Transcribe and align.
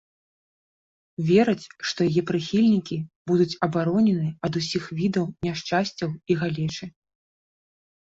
Вераць, 1.29 1.69
што 1.89 1.99
яе 2.13 2.21
прыхільнікі 2.31 2.97
будуць 3.31 3.59
абаронены 3.67 4.31
ад 4.47 4.53
усіх 4.61 4.83
відаў 5.01 5.25
няшчасцяў 5.49 6.09
і 6.33 6.39
галечы. 6.41 6.85